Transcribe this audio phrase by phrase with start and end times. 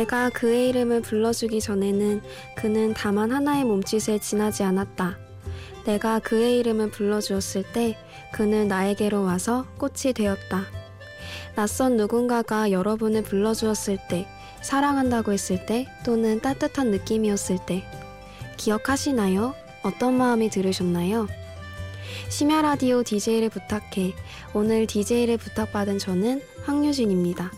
[0.00, 2.22] 내가 그의 이름을 불러주기 전에는
[2.56, 5.18] 그는 다만 하나의 몸짓에 지나지 않았다.
[5.84, 7.98] 내가 그의 이름을 불러주었을 때
[8.32, 10.64] 그는 나에게로 와서 꽃이 되었다.
[11.54, 14.26] 낯선 누군가가 여러분을 불러주었을 때,
[14.62, 17.84] 사랑한다고 했을 때, 또는 따뜻한 느낌이었을 때,
[18.56, 19.54] 기억하시나요?
[19.82, 21.28] 어떤 마음이 들으셨나요?
[22.30, 24.14] 심야 라디오 DJ를 부탁해.
[24.54, 27.52] 오늘 DJ를 부탁받은 저는 황유진입니다.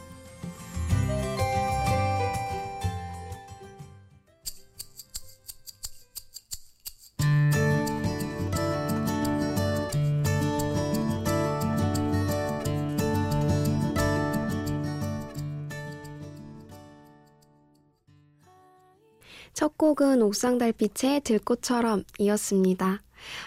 [19.83, 23.03] 첫 곡은 옥상 달빛의 들꽃처럼 이었습니다.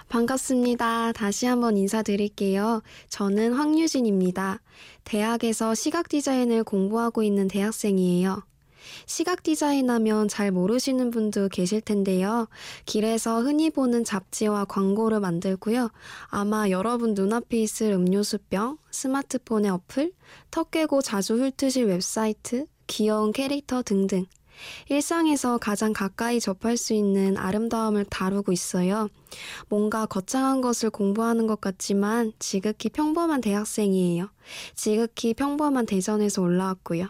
[0.10, 1.14] 반갑습니다.
[1.14, 2.82] 다시 한번 인사드릴게요.
[3.08, 4.60] 저는 황유진입니다.
[5.06, 8.44] 대학에서 시각 디자인을 공부하고 있는 대학생이에요.
[9.06, 12.50] 시각 디자인 하면 잘 모르시는 분도 계실 텐데요.
[12.86, 15.90] 길에서 흔히 보는 잡지와 광고를 만들고요.
[16.28, 20.12] 아마 여러분 눈앞에 있을 음료수병, 스마트폰의 어플,
[20.52, 24.26] 턱 깨고 자주 훑으실 웹사이트, 귀여운 캐릭터 등등.
[24.90, 29.10] 일상에서 가장 가까이 접할 수 있는 아름다움을 다루고 있어요.
[29.70, 34.30] 뭔가 거창한 것을 공부하는 것 같지만 지극히 평범한 대학생이에요.
[34.76, 37.08] 지극히 평범한 대전에서 올라왔고요.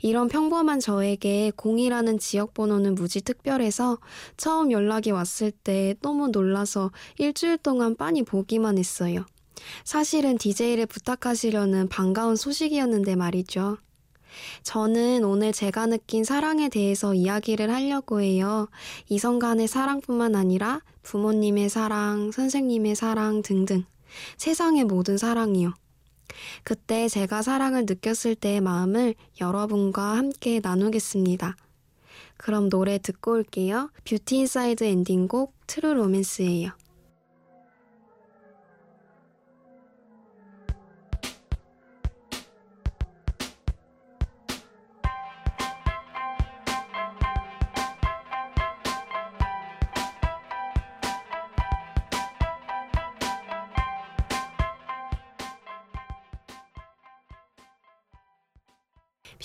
[0.00, 3.98] 이런 평범한 저에게 0이라는 지역 번호는 무지 특별해서
[4.36, 9.24] 처음 연락이 왔을 때 너무 놀라서 일주일 동안 빤히 보기만 했어요.
[9.84, 13.78] 사실은 DJ를 부탁하시려는 반가운 소식이었는데 말이죠.
[14.62, 18.68] 저는 오늘 제가 느낀 사랑에 대해서 이야기를 하려고 해요.
[19.08, 23.84] 이성 간의 사랑뿐만 아니라 부모님의 사랑, 선생님의 사랑 등등.
[24.36, 25.74] 세상의 모든 사랑이요.
[26.62, 31.56] 그때 제가 사랑을 느꼈을 때의 마음을 여러분과 함께 나누겠습니다.
[32.36, 33.90] 그럼 노래 듣고 올게요.
[34.04, 36.72] 뷰티 인사이드 엔딩곡 True Romance예요.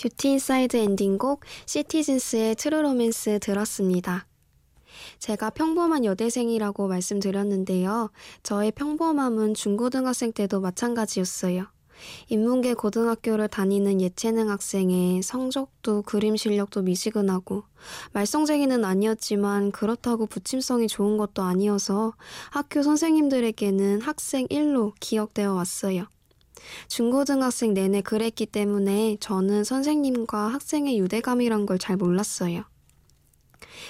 [0.01, 4.25] 뷰티 인사이드 엔딩곡 Citizens의 True Romance 들었습니다.
[5.19, 8.09] 제가 평범한 여대생이라고 말씀드렸는데요.
[8.41, 11.65] 저의 평범함은 중고등학생 때도 마찬가지였어요.
[12.29, 17.63] 인문계 고등학교를 다니는 예체능 학생의 성적도 그림 실력도 미지근하고
[18.13, 22.13] 말썽쟁이는 아니었지만 그렇다고 붙임성이 좋은 것도 아니어서
[22.51, 26.05] 학교 선생님들에게는 학생 1로 기억되어 왔어요.
[26.87, 32.63] 중고등학생 내내 그랬기 때문에 저는 선생님과 학생의 유대감이란 걸 잘 몰랐어요.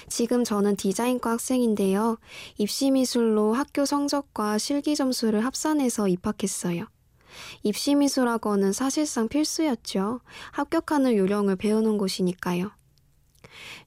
[0.08, 2.18] 지금 저는 디자인과 학생인데요.
[2.58, 6.86] 입시미술로 학교 성적과 실기 점수를 합산해서 입학했어요.
[7.62, 10.20] 입시미술학원은 사실상 필수였죠.
[10.52, 12.70] 합격하는 요령을 배우는 곳이니까요.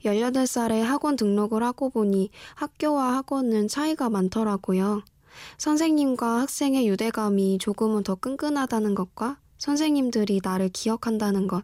[0.06, 5.04] 18살에 학원 등록을 하고 보니 학교와 학원은 차이가 많더라고요.
[5.58, 11.64] 선생님과 학생의 유대감이 조금은 더 끈끈하다는 것과 선생님들이 나를 기억한다는 것.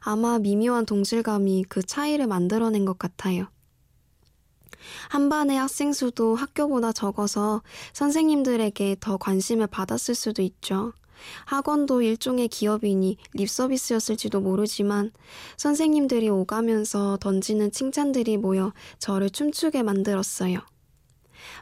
[0.00, 3.48] 아마 미묘한 동질감이 그 차이를 만들어낸 것 같아요.
[5.08, 7.62] 한 반의 학생 수도 학교보다 적어서
[7.94, 10.92] 선생님들에게 더 관심을 받았을 수도 있죠.
[11.46, 15.10] 학원도 일종의 기업이니 립서비스였을지도 모르지만
[15.56, 20.58] 선생님들이 오가면서 던지는 칭찬들이 모여 저를 춤추게 만들었어요.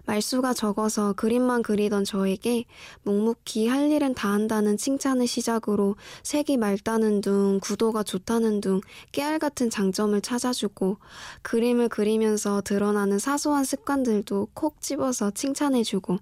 [0.06, 2.64] 말수가 적어서 그림만 그리던 저에게
[3.02, 8.80] 묵묵히 할 일은 다 한다는 칭찬을 시작으로 색이 맑다는 둥, 구도가 좋다는 둥,
[9.12, 10.98] 깨알 같은 장점을 찾아주고
[11.42, 16.18] 그림을 그리면서 드러나는 사소한 습관들도 콕 집어서 칭찬해주고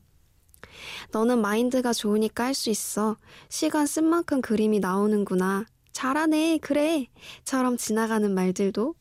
[1.12, 3.16] 너는 마인드가 좋으니까 할 수 있어.
[3.48, 5.66] 시간 쓴 만큼 그림이 나오는구나.
[5.92, 7.06] 잘하네, 그래.
[7.44, 8.94] 처럼 지나가는 말들도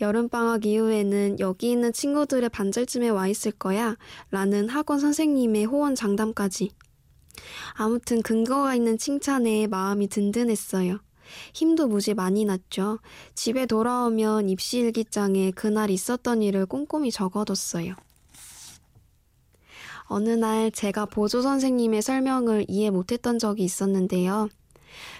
[0.00, 3.96] 여름방학 이후에는 여기 있는 친구들의 반절쯤에 와 있을 거야.
[4.30, 6.70] 라는 학원 선생님의 호언 장담까지.
[7.72, 11.00] 아무튼 근거가 있는 칭찬에 마음이 든든했어요.
[11.52, 12.98] 힘도 무지 많이 났죠.
[13.34, 17.94] 집에 돌아오면 입시일기장에 그날 있었던 일을 꼼꼼히 적어뒀어요.
[20.06, 24.48] 어느 날 제가 보조 선생님의 설명을 이해 못했던 적이 있었는데요.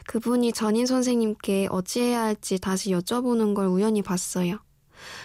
[0.06, 4.58] 그분이 전인 선생님께 어찌해야 할지 다시 여쭤보는 걸 우연히 봤어요.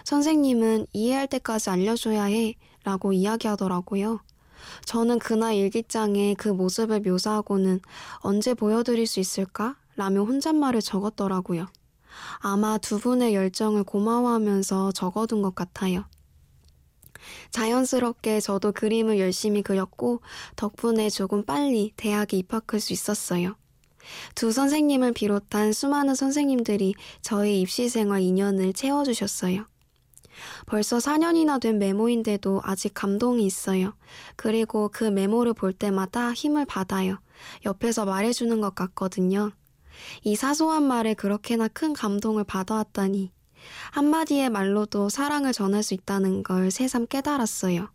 [0.04, 4.19] 선생님은 이해할 때까지 알려줘야 해 라고 이야기하더라고요.
[4.86, 7.80] 저는 그날 일기장에 그 모습을 묘사하고는
[8.18, 9.78] 언제 보여드릴 수 있을까?
[9.96, 11.68] 라며 혼잣말을 적었더라고요.
[12.40, 16.06] 아마 두 분의 열정을 고마워하면서 적어둔 것 같아요.
[17.51, 20.22] 자연스럽게 저도 그림을 열심히 그렸고
[20.56, 23.56] 덕분에 조금 빨리 대학에 입학할 수 있었어요.
[24.36, 29.66] 두 선생님을 비롯한 수많은 선생님들이 저의 입시생활 인연을 채워주셨어요.
[30.66, 33.94] 벌써 4년이나 된 메모인데도 아직 감동이 있어요.
[34.36, 37.20] 그리고 그 메모를 볼 때마다 힘을 받아요.
[37.66, 39.52] 옆에서 말해주는 것 같거든요.
[40.24, 43.32] 이 사소한 말에 그렇게나 큰 감동을 받아왔다니.
[43.92, 47.90] 한마디의 말로도 사랑을 전할 수 있다는 걸 새삼 깨달았어요.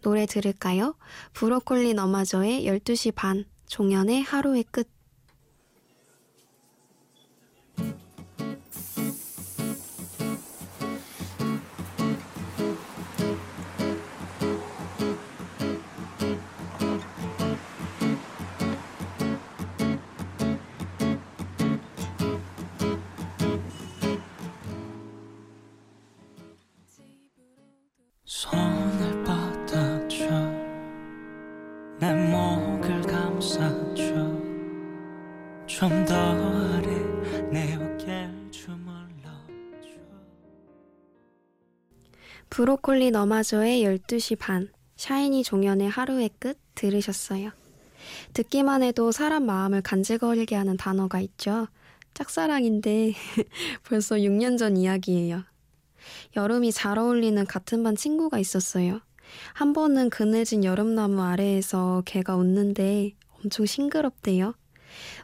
[0.00, 0.96] 노래 들을까요?
[1.34, 4.91] 브로콜리 너마저의 12시 반, 종현의 하루의 끝.
[32.02, 34.02] 내 목을 감싸줘
[35.68, 36.88] 좀 더 아래
[37.52, 40.00] 내 어깨를 주물러줘
[42.50, 47.52] 브로콜리 너마저의 12시 반, 샤이니 종현의 하루의 끝 들으셨어요.
[48.34, 51.68] 듣기만 해도 사람 마음을 간질거리게 하는 단어가 있죠.
[52.14, 53.12] 짝사랑인데
[53.88, 55.44] 벌써 6년 전 이야기예요.
[56.34, 59.02] 여름이 잘 어울리는 같은 반 친구가 있었어요.
[59.54, 64.54] 한 번은 그늘진 여름나무 아래에서 걔가 웃는데 엄청 싱그럽대요.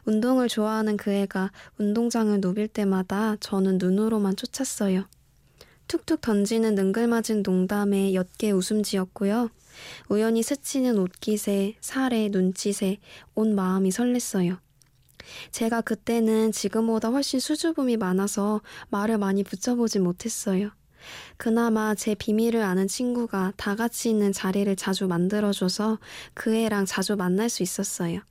[0.05, 5.07] 운동을 좋아하는 그 애가 운동장을 누빌 때마다 저는 눈으로만 쫓았어요.
[5.87, 9.49] 툭툭 던지는 능글맞은 농담에 옅게 웃음 지었고요.
[10.09, 12.97] 우연히 스치는 옷깃에, 살에, 눈짓에
[13.33, 14.59] 온 마음이 설렜어요.
[15.51, 20.71] 제가 그때는 지금보다 훨씬 수줍음이 많아서 말을 많이 붙여보지 못했어요.
[21.37, 25.99] 그나마 제 비밀을 아는 친구가 다 같이 있는 자리를 자주 만들어줘서
[26.33, 28.21] 그 애랑 자주 만날 수 있었어요.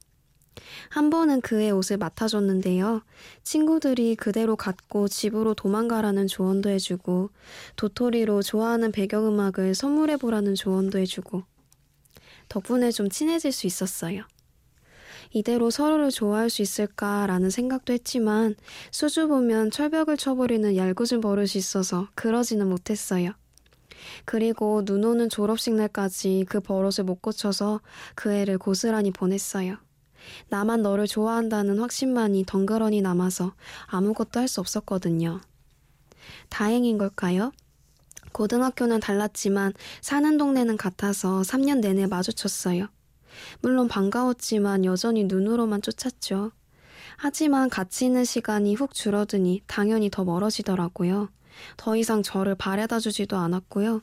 [0.90, 3.02] 한 번은 그의 옷을 맡아줬는데요.
[3.44, 7.30] 친구들이 그대로 갖고 집으로 도망가라는 조언도 해주고,
[7.76, 11.44] 도토리로 좋아하는 배경음악을 선물해보라는 조언도 해주고,
[12.48, 14.24] 덕분에 좀 친해질 수 있었어요.
[15.30, 18.54] 이대로 서로를 좋아할 수 있을까라는 생각도 했지만
[18.90, 23.32] 수줍으면 철벽을 쳐버리는 얄궂은 버릇이 있어서 그러지는 못했어요.
[24.24, 27.80] 그리고 눈 오는 졸업식 날까지 그 버릇을 못 고쳐서
[28.14, 29.76] 그 애를 고스란히 보냈어요.
[30.48, 33.54] 나만 너를 좋아한다는 확신만이 덩그러니 남아서
[33.86, 35.40] 아무것도 할 수 없었거든요.
[36.48, 37.52] 다행인 걸까요?
[38.32, 42.88] 고등학교는 달랐지만 사는 동네는 같아서 3년 내내 마주쳤어요.
[43.60, 46.52] 물론 반가웠지만 여전히 눈으로만 쫓았죠.
[47.16, 51.28] 하지만 같이 있는 시간이 훅 줄어드니 당연히 더 멀어지더라고요.
[51.76, 54.02] 더 이상 저를 바래다 주지도 않았고요.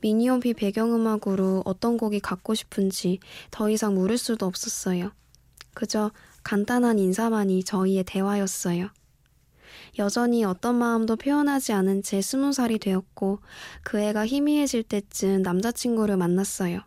[0.00, 3.18] 미니홈피 배경음악으로 어떤 곡이 갖고 싶은지
[3.50, 5.12] 더 이상 물을 수도 없었어요.
[5.74, 6.10] 그저
[6.42, 8.90] 간단한 인사만이 저희의 대화였어요.
[9.98, 13.40] 여전히 어떤 마음도 표현하지 않은 채 스무 살이 되었고
[13.82, 16.80] 그 애가 희미해질 때쯤 남자친구를 만났어요.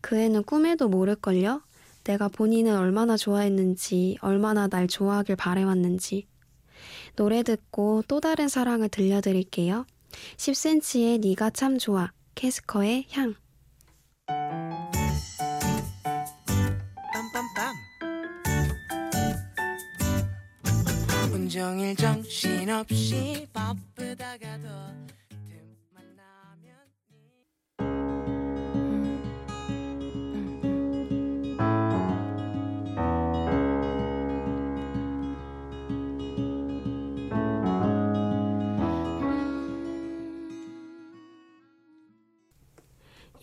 [0.00, 1.62] 그 애는 꿈에도 모를걸요?
[2.04, 6.26] 내가 본인을 얼마나 좋아했는지, 얼마나 날 좋아하길 바래왔는지.
[7.16, 9.86] 노래 듣고 또 다른 사랑을 들려드릴게요.
[10.36, 12.12] 10cm의 네가 참 좋아.
[12.34, 13.34] 캐스커의 향.
[21.32, 24.68] 온종일 정신없이 바쁘다가도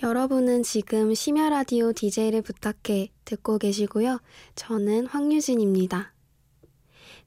[0.03, 4.19] 여러분은 지금 심야 라디오 DJ를 부탁해 듣고 계시고요.
[4.55, 6.13] 저는 황유진입니다.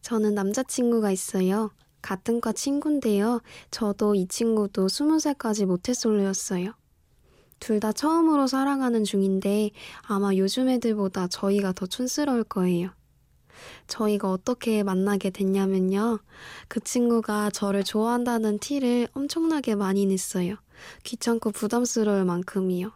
[0.03, 1.71] 저는 남자친구가 있어요.
[2.03, 3.41] 같은 과 친구인데요.
[3.71, 6.75] 저도 이 친구도 스무 살까지 모태솔로였어요.
[7.59, 9.71] 둘 다 처음으로 사랑하는 중인데
[10.03, 12.91] 아마 요즘 애들보다 저희가 더 촌스러울 거예요.
[13.89, 16.21] 저희가 어떻게 만나게 됐냐면요.
[16.69, 20.57] 그 친구가 저를 좋아한다는 티를 엄청나게 많이 냈어요.
[21.05, 22.93] 귀찮고 부담스러울 만큼이요.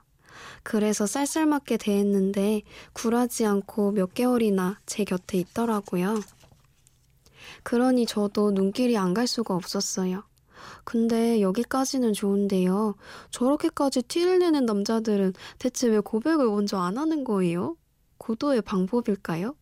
[0.63, 2.63] 그래서 쌀쌀맞게 대했는데
[2.95, 6.21] 굴하지 않고 몇 개월이나 제 곁에 있더라고요.
[7.63, 10.25] 그러니 저도 눈길이 안 갈 수가 없었어요.
[10.85, 12.95] 근데 여기까지는 좋은데요.
[13.31, 17.77] 저렇게까지 티를 내는 남자들은 대체 왜 고백을 먼저 안 하는 거예요?
[18.19, 19.55] 고도의 방법일까요?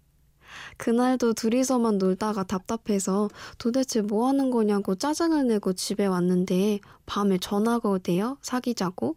[0.76, 3.28] 그날도 둘이서만 놀다가 답답해서
[3.58, 8.38] 도대체 뭐 하는 거냐고 짜증을 내고 집에 왔는데 밤에 전화가 오대요.
[8.42, 9.16] 사귀자고.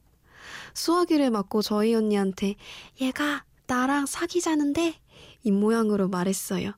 [0.74, 2.56] 수화기를 맞고 저희 언니한테
[3.02, 4.96] 얘가 나랑 사귀자는데
[5.44, 6.74] 이 모양으로 말했어요.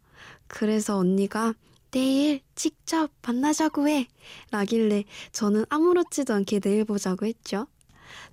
[0.47, 1.53] 그래서 언니가
[1.91, 4.07] 내일 직접 만나자고 해
[4.51, 7.67] 라길래 저는 아무렇지도 않게 내일 보자고 했죠.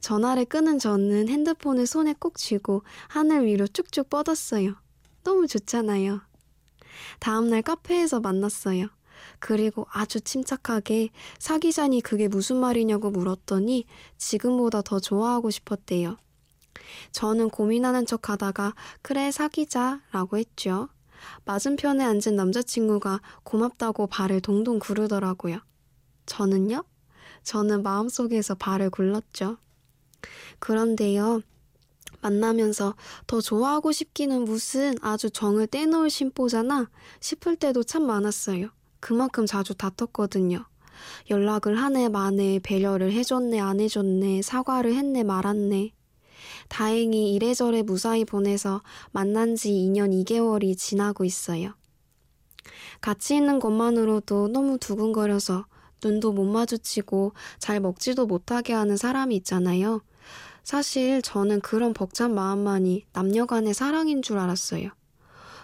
[0.01, 4.75] 전화를 끄는 저는 핸드폰을 손에 꼭 쥐고 하늘 위로 쭉쭉 뻗었어요.
[5.23, 6.21] 너무 좋잖아요.
[7.21, 8.89] 다음날 카페에서 만났어요.
[9.39, 13.87] 그리고 아주 침착하게 사귀자니 그게 무슨 말이냐고 물었더니
[14.19, 16.17] 지금보다 더 좋아하고 싶었대요.
[17.13, 20.89] 저는 고민하는 척 하다가 그래 사귀자 라고 했죠.
[21.45, 25.59] 맞은편에 앉은 남자친구가 고맙다고 발을 동동 구르더라고요.
[26.27, 26.85] 저는요?
[27.45, 29.59] 저는 마음속에서 발을 굴렀죠.
[30.59, 31.43] 그런데요.
[32.23, 32.95] 만나면서
[33.27, 36.89] 더 좋아하고 싶기는 무슨 아주 정을 떼놓을 심보잖아
[37.21, 38.69] 싶을 때도 참 많았어요.
[39.01, 40.65] 그만큼 자주 다퉜거든요.
[41.31, 45.93] 연락을 하네 마네 배려를 해줬네 안 해줬네 사과를 했네 말았네.
[46.69, 51.75] 다행히 이래저래 무사히 보내서 만난 지 2년 2개월이 지나고 있어요.
[53.01, 55.67] 같이 있는 것만으로도 너무 두근거려서
[56.05, 60.03] 눈도 못 마주치고 잘 먹지도 못하게 하는 사람이 있잖아요.
[60.63, 64.91] 사실 저는 그런 벅찬 마음만이 남녀 간의 사랑인 줄 알았어요.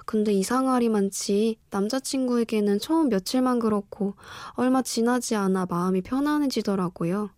[0.07, 4.15] 근데 이상하리만치 남자친구에게는 처음 며칠만 그렇고
[4.53, 7.31] 얼마 지나지 않아 마음이 편안해지더라고요.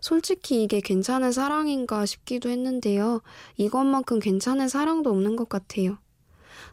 [0.00, 3.22] 솔직히 이게 괜찮은 사랑인가 싶기도 했는데요.
[3.56, 5.98] 이것만큼 괜찮은 사랑도 없는 것 같아요.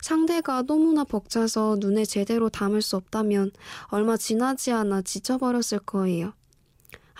[0.02, 3.52] 상대가 너무나 벅차서 눈에 제대로 담을 수 없다면
[3.90, 6.34] 얼마 지나지 않아 지쳐버렸을 거예요.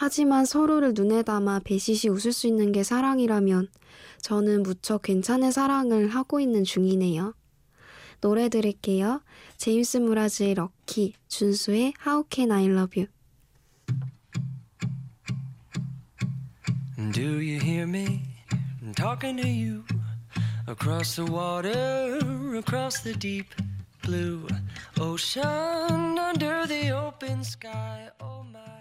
[0.02, 3.68] 하지만 서로를 눈에 담아 배시시 웃을 수 있는 게 사랑이라면
[4.22, 7.34] 저는 무척 괜찮은 사랑을 하고 있는 중이네요.
[8.22, 9.22] 노래 들을게요.
[9.58, 13.12] 제임스 무라즈의 럭키, 준수의 How Can I Love You.
[17.12, 18.22] Do you hear me
[18.96, 19.84] talking to you
[20.68, 22.18] across the water,
[22.58, 23.54] across the deep
[24.02, 24.48] blue
[24.98, 28.10] ocean, under the open sky?
[28.22, 28.79] Oh my,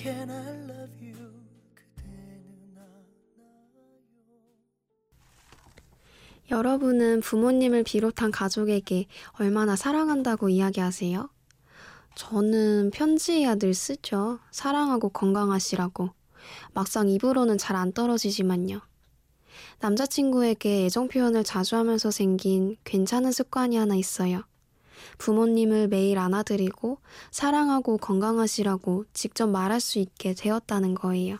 [0.00, 1.30] can I love you?
[1.74, 3.04] 그대는 알아요.
[6.50, 11.28] 여러분은 부모님을 비롯한 가족에게 얼마나 사랑한다고 이야기하세요?
[12.16, 14.40] 저는 편지해야 늘 쓰죠.
[14.50, 16.10] 사랑하고 건강하시라고.
[16.72, 18.80] 막상 입으로는 잘 안 떨어지지만요.
[19.80, 24.42] 남자친구에게 애정 표현을 자주 하면서 생긴 괜찮은 습관이 하나 있어요.
[25.18, 26.98] 부모님을 매일 안아드리고
[27.30, 31.38] 사랑하고 건강하시라고 직접 말할 수 있게 되었다는 거예요.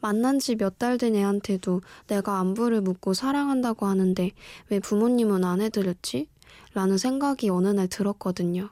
[0.00, 4.30] 만난 지 몇 달 된 애한테도 내가 안부를 묻고 사랑한다고 하는데
[4.68, 6.28] 왜 부모님은 안 해드렸지?
[6.74, 8.70] 라는 생각이 어느 날 들었거든요.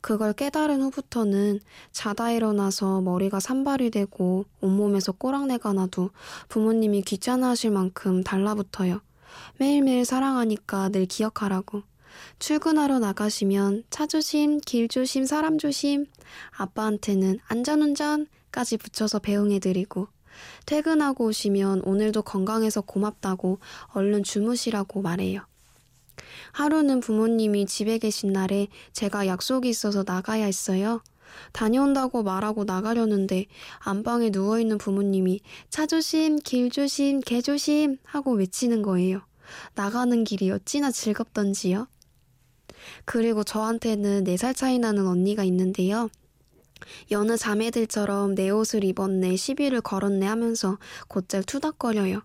[0.00, 1.60] 그걸 깨달은 후부터는
[1.92, 6.10] 자다 일어나서 머리가 산발이 되고 온몸에서 꼬랑내가 나도
[6.48, 9.00] 부모님이 귀찮아 하실 만큼 달라붙어요.
[9.58, 11.82] 매일매일 사랑하니까 늘 기억하라고.
[12.38, 16.06] 출근하러 나가시면 차 조심, 길 조심, 사람 조심.
[16.56, 20.08] 아빠한테는 안전운전까지 붙여서 배웅해드리고.
[20.66, 23.58] 퇴근하고 오시면 오늘도 건강해서 고맙다고
[23.92, 25.42] 얼른 주무시라고 말해요.
[26.52, 31.02] 하루는 부모님이 집에 계신 날에 제가 약속이 있어서 나가야 했어요.
[31.52, 33.46] 다녀온다고 말하고 나가려는데
[33.78, 39.20] 안방에 누워있는 부모님이 차 조심, 길 조심, 개 조심 하고 외치는 거예요.
[39.74, 41.86] 나가는 길이 어찌나 즐겁던지요.
[43.04, 46.08] 그리고 저한테는 4살 차이 나는 언니가 있는데요.
[47.10, 50.78] 여느 자매들처럼 내 옷을 입었네, 시비를 걸었네 하면서
[51.08, 52.22] 곧잘 투닥거려요.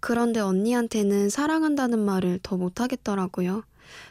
[0.00, 3.64] 그런데 언니한테는 사랑한다는 말을 더 못하겠더라고요.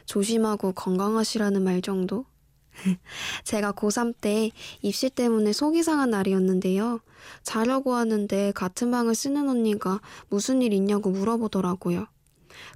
[0.06, 2.26] 조심하고 건강하시라는 말 정도?
[3.44, 4.50] 제가 고3 때
[4.82, 7.00] 입시 때문에 속이 상한 날이었는데요.
[7.42, 12.06] 자려고 하는데 같은 방을 쓰는 언니가 무슨 일 있냐고 물어보더라고요.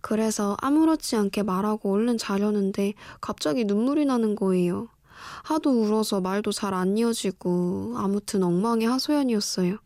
[0.03, 4.89] 그래서 아무렇지 않게 말하고 얼른 자려는데 갑자기 눈물이 나는 거예요.
[5.45, 9.79] 하도 울어서 말도 잘 안 이어지고 아무튼 엉망의 하소연이었어요.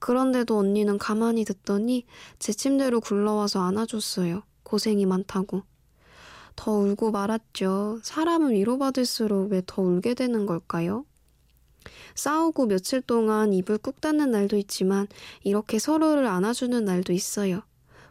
[0.00, 2.04] 그런데도 언니는 가만히 듣더니
[2.38, 4.42] 제 침대로 굴러와서 안아줬어요.
[4.62, 5.62] 고생이 많다고.
[6.56, 8.00] 더 울고 말았죠.
[8.02, 11.04] 사람은 위로받을수록 왜 더 울게 되는 걸까요?
[12.14, 15.06] 싸우고 며칠 동안 입을 꾹 닫는 날도 있지만
[15.42, 17.62] 이렇게 서로를 안아주는 날도 있어요.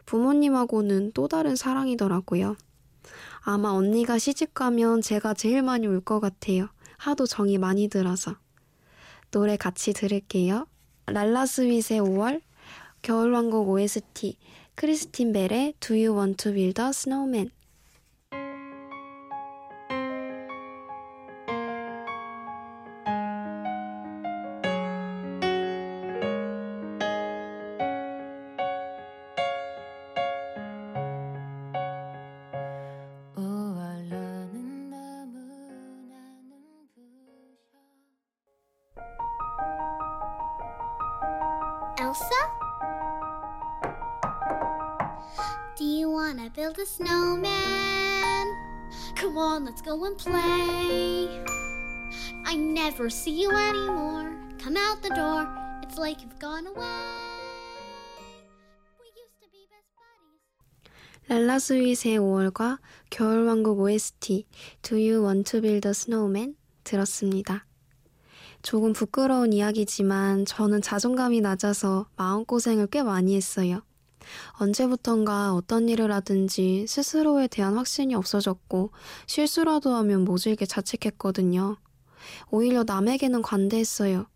[0.06, 2.56] 부모님하고는 또 다른 사랑이더라고요.
[3.40, 6.68] 아마 언니가 시집 가면 제가 제일 많이 울 것 같아요.
[6.98, 8.36] 하도 정이 많이 들어서.
[9.30, 10.66] 노래 같이 들을게요.
[11.06, 12.40] 랄라스윗의 5월,
[13.02, 14.38] 겨울왕국 OST,
[14.76, 17.50] 크리스틴 벨의 Do You Want to Build a Snowman
[42.12, 42.44] Elsa?
[45.78, 48.46] Do you wanna build a snowman?
[49.14, 51.42] Come on, let's go and play.
[52.44, 54.30] I never see you anymore.
[54.58, 55.48] Come out the door.
[55.82, 56.84] It's like you've gone away.
[61.28, 62.78] 랄라스윗의 5월과
[63.08, 64.44] 겨울왕국 OST
[64.82, 67.64] Do You Want to Build a Snowman 들었습니다.
[68.62, 73.82] 조금 부끄러운 이야기지만 저는 자존감이 낮아서 마음고생을 꽤 많이 했어요.
[74.52, 78.92] 언제부턴가 어떤 일을 하든지 스스로에 대한 확신이 없어졌고
[79.26, 81.76] 실수라도 하면 모질게 자책했거든요.
[82.50, 84.26] 오히려 남에게는 관대했어요.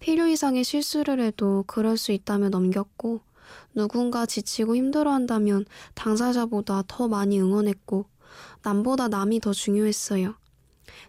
[0.00, 3.20] 필요 이상의 실수를 해도 그럴 수 있다며 넘겼고
[3.74, 5.64] 누군가 지치고 힘들어한다면
[5.94, 8.06] 당사자보다 더 많이 응원했고
[8.64, 10.34] 남보다 남이 더 중요했어요.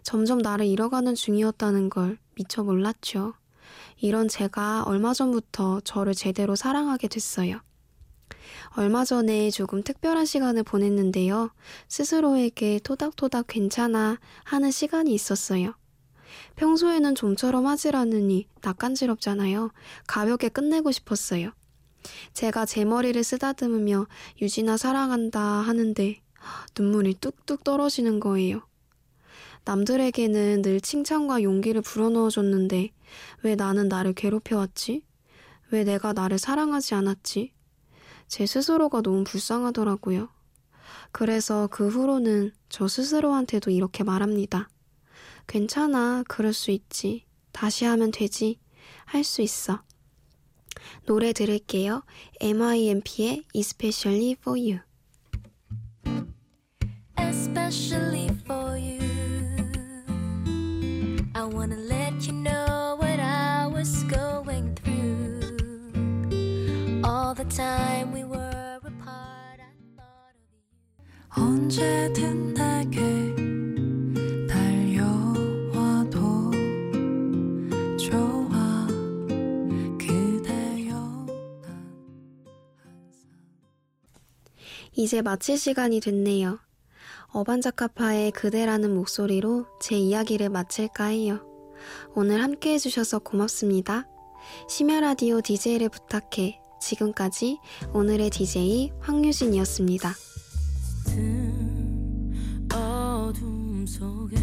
[0.04, 3.34] 점점 나를 잃어가는 중이었다는 걸 미처 몰랐죠.
[4.00, 7.60] 이런 제가 얼마 전부터 저를 제대로 사랑하게 됐어요.
[8.76, 11.50] 얼마 전에 조금 특별한 시간을 보냈는데요.
[11.88, 15.74] 스스로에게 토닥토닥 괜찮아 하는 시간이 있었어요.
[16.54, 19.72] 평소에는 좀처럼 하질 않으니 낯간지럽잖아요.
[20.06, 21.50] 가볍게 끝내고 싶었어요.
[22.32, 24.06] 제가 제 머리를 쓰다듬으며
[24.40, 26.20] 유진아 사랑한다 하는데
[26.78, 28.67] 눈물이 뚝뚝 떨어지는 거예요.
[29.64, 32.90] 남들에게는 늘 칭찬과 용기를 불어넣어줬는데
[33.42, 35.02] 왜 나는 나를 괴롭혀왔지?
[35.70, 37.52] 왜 내가 나를 사랑하지 않았지?
[38.26, 40.28] 제 스스로가 너무 불쌍하더라고요.
[41.12, 44.68] 그래서 그 후로는 저 스스로한테도 이렇게 말합니다.
[45.46, 47.24] 괜찮아, 그럴 수 있지.
[47.52, 48.60] 다시 하면 되지.
[49.06, 49.82] 할 수 있어.
[51.06, 52.02] 노래 들을게요.
[52.40, 54.80] MIMP의 Especially for You.
[57.18, 59.07] especially for you.
[61.48, 65.40] I wanna let you know what I was going through.
[67.02, 71.42] All the time we were apart, I thought of you.
[71.42, 73.00] 언제든 내게
[74.46, 76.20] 달려와도
[77.96, 78.86] 좋아
[79.98, 81.26] 그대여
[84.92, 86.58] 이제 마칠 시간이 됐네요.
[87.32, 91.40] 어반자카파의 그대라는 목소리로 제 이야기를 마칠까 해요.
[92.14, 94.08] 오늘 함께 해주셔서 고맙습니다.
[94.68, 96.60] 심야라디오 DJ를 부탁해.
[96.80, 97.58] 지금까지
[97.92, 100.14] 오늘의 DJ 황유진이었습니다.
[102.72, 104.36] 어둠 속에